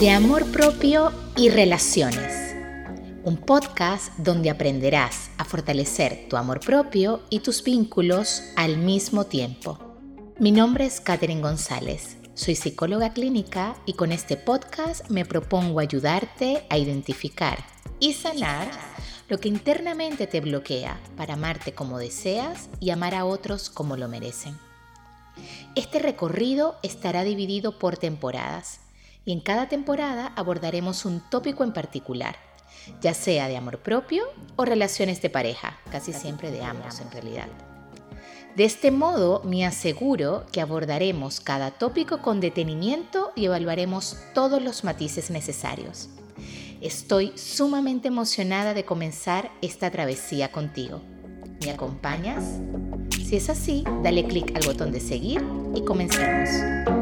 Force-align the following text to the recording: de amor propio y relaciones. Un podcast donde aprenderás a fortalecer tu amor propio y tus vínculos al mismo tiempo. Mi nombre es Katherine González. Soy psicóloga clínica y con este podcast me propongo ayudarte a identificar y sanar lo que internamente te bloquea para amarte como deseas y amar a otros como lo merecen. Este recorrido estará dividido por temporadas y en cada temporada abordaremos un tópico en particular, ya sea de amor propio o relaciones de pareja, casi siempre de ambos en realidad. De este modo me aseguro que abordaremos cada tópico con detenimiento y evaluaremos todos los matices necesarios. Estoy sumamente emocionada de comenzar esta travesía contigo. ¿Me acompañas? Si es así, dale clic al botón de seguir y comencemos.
de 0.00 0.08
amor 0.08 0.50
propio 0.50 1.12
y 1.36 1.50
relaciones. 1.50 2.56
Un 3.22 3.36
podcast 3.36 4.16
donde 4.16 4.48
aprenderás 4.48 5.30
a 5.36 5.44
fortalecer 5.44 6.26
tu 6.26 6.38
amor 6.38 6.60
propio 6.60 7.20
y 7.28 7.40
tus 7.40 7.62
vínculos 7.62 8.42
al 8.56 8.78
mismo 8.78 9.26
tiempo. 9.26 9.78
Mi 10.38 10.52
nombre 10.52 10.86
es 10.86 11.02
Katherine 11.02 11.42
González. 11.42 12.16
Soy 12.32 12.54
psicóloga 12.54 13.12
clínica 13.12 13.76
y 13.84 13.92
con 13.92 14.10
este 14.10 14.38
podcast 14.38 15.06
me 15.10 15.26
propongo 15.26 15.80
ayudarte 15.80 16.64
a 16.70 16.78
identificar 16.78 17.62
y 17.98 18.14
sanar 18.14 18.70
lo 19.28 19.38
que 19.38 19.48
internamente 19.48 20.26
te 20.26 20.40
bloquea 20.40 20.98
para 21.14 21.34
amarte 21.34 21.74
como 21.74 21.98
deseas 21.98 22.70
y 22.80 22.88
amar 22.88 23.14
a 23.14 23.26
otros 23.26 23.68
como 23.68 23.98
lo 23.98 24.08
merecen. 24.08 24.56
Este 25.74 25.98
recorrido 25.98 26.78
estará 26.82 27.22
dividido 27.22 27.78
por 27.78 27.98
temporadas 27.98 28.80
y 29.24 29.32
en 29.32 29.40
cada 29.40 29.68
temporada 29.68 30.32
abordaremos 30.36 31.04
un 31.04 31.20
tópico 31.30 31.64
en 31.64 31.72
particular, 31.72 32.36
ya 33.00 33.14
sea 33.14 33.48
de 33.48 33.56
amor 33.56 33.78
propio 33.78 34.24
o 34.56 34.64
relaciones 34.64 35.20
de 35.22 35.30
pareja, 35.30 35.78
casi 35.90 36.12
siempre 36.12 36.50
de 36.50 36.62
ambos 36.62 37.00
en 37.00 37.10
realidad. 37.10 37.48
De 38.56 38.64
este 38.64 38.90
modo 38.90 39.42
me 39.44 39.64
aseguro 39.64 40.44
que 40.52 40.60
abordaremos 40.60 41.40
cada 41.40 41.70
tópico 41.70 42.18
con 42.18 42.40
detenimiento 42.40 43.32
y 43.36 43.46
evaluaremos 43.46 44.16
todos 44.34 44.60
los 44.62 44.82
matices 44.82 45.30
necesarios. 45.30 46.08
Estoy 46.80 47.32
sumamente 47.36 48.08
emocionada 48.08 48.74
de 48.74 48.84
comenzar 48.84 49.50
esta 49.60 49.90
travesía 49.90 50.50
contigo. 50.50 51.00
¿Me 51.62 51.70
acompañas? 51.70 52.42
Si 53.24 53.36
es 53.36 53.50
así, 53.50 53.84
dale 54.02 54.24
clic 54.24 54.56
al 54.56 54.66
botón 54.66 54.90
de 54.90 55.00
seguir 55.00 55.44
y 55.74 55.84
comencemos. 55.84 56.99